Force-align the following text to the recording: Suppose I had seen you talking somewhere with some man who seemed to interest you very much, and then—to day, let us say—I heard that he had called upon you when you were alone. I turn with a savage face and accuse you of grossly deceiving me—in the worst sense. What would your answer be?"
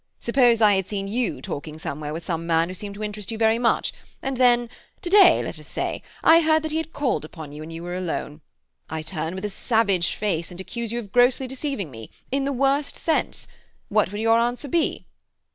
Suppose 0.19 0.63
I 0.63 0.73
had 0.73 0.87
seen 0.87 1.07
you 1.07 1.43
talking 1.43 1.77
somewhere 1.77 2.11
with 2.11 2.25
some 2.25 2.47
man 2.47 2.69
who 2.69 2.73
seemed 2.73 2.95
to 2.95 3.03
interest 3.03 3.29
you 3.29 3.37
very 3.37 3.59
much, 3.59 3.93
and 4.19 4.35
then—to 4.37 5.09
day, 5.11 5.43
let 5.43 5.59
us 5.59 5.67
say—I 5.67 6.39
heard 6.41 6.63
that 6.63 6.71
he 6.71 6.77
had 6.77 6.91
called 6.91 7.23
upon 7.23 7.51
you 7.51 7.61
when 7.61 7.69
you 7.69 7.83
were 7.83 7.95
alone. 7.95 8.41
I 8.89 9.03
turn 9.03 9.35
with 9.35 9.45
a 9.45 9.49
savage 9.49 10.15
face 10.15 10.49
and 10.49 10.59
accuse 10.59 10.91
you 10.91 10.97
of 10.97 11.11
grossly 11.11 11.45
deceiving 11.47 11.91
me—in 11.91 12.45
the 12.45 12.51
worst 12.51 12.95
sense. 12.97 13.47
What 13.89 14.11
would 14.11 14.21
your 14.21 14.39
answer 14.39 14.67
be?" 14.67 15.05